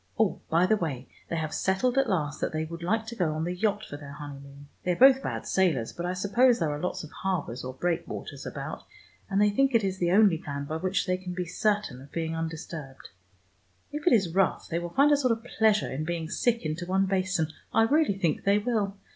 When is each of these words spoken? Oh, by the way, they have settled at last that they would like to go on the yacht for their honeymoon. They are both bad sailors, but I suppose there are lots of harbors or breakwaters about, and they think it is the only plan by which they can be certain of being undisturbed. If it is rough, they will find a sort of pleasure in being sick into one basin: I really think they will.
Oh, 0.17 0.41
by 0.49 0.65
the 0.65 0.77
way, 0.77 1.07
they 1.29 1.35
have 1.35 1.53
settled 1.53 1.95
at 1.95 2.09
last 2.09 2.41
that 2.41 2.51
they 2.51 2.65
would 2.65 2.81
like 2.81 3.05
to 3.05 3.15
go 3.15 3.33
on 3.33 3.43
the 3.43 3.53
yacht 3.53 3.85
for 3.85 3.97
their 3.97 4.13
honeymoon. 4.13 4.67
They 4.81 4.93
are 4.93 4.99
both 4.99 5.21
bad 5.21 5.45
sailors, 5.45 5.93
but 5.93 6.07
I 6.07 6.13
suppose 6.13 6.57
there 6.57 6.71
are 6.71 6.79
lots 6.81 7.03
of 7.03 7.11
harbors 7.11 7.63
or 7.63 7.75
breakwaters 7.75 8.43
about, 8.43 8.81
and 9.29 9.39
they 9.39 9.51
think 9.51 9.75
it 9.75 9.83
is 9.83 9.99
the 9.99 10.09
only 10.11 10.39
plan 10.39 10.65
by 10.65 10.77
which 10.77 11.05
they 11.05 11.17
can 11.17 11.33
be 11.35 11.45
certain 11.45 12.01
of 12.01 12.11
being 12.11 12.35
undisturbed. 12.35 13.09
If 13.91 14.07
it 14.07 14.13
is 14.13 14.33
rough, 14.33 14.69
they 14.69 14.79
will 14.79 14.89
find 14.89 15.11
a 15.11 15.17
sort 15.17 15.33
of 15.33 15.43
pleasure 15.43 15.91
in 15.91 16.03
being 16.03 16.31
sick 16.31 16.65
into 16.65 16.87
one 16.87 17.05
basin: 17.05 17.53
I 17.71 17.83
really 17.83 18.17
think 18.17 18.43
they 18.43 18.57
will. 18.57 18.97